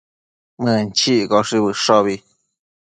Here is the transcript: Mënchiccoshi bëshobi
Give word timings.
Mënchiccoshi 0.63 1.57
bëshobi 1.65 2.15